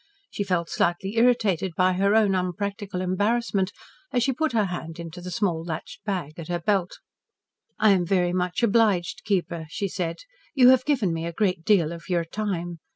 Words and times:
She 0.31 0.43
felt 0.43 0.67
slightly 0.67 1.15
irritated 1.17 1.75
by 1.77 1.93
her 1.93 2.15
own 2.15 2.33
unpractical 2.33 3.01
embarrassment 3.01 3.71
as 4.11 4.23
she 4.23 4.33
put 4.33 4.51
her 4.53 4.65
hand 4.65 4.99
into 4.99 5.21
the 5.21 5.29
small, 5.29 5.63
latched 5.63 6.03
bag 6.05 6.39
at 6.39 6.47
her 6.47 6.57
belt. 6.57 6.97
"I 7.77 7.91
am 7.91 8.07
very 8.07 8.33
much 8.33 8.63
obliged, 8.63 9.23
keeper," 9.25 9.67
she 9.69 9.87
said. 9.87 10.15
"You 10.55 10.69
have 10.69 10.85
given 10.85 11.13
me 11.13 11.27
a 11.27 11.31
great 11.33 11.63
deal 11.63 11.91
of 11.91 12.09
your 12.09 12.25
time. 12.25 12.79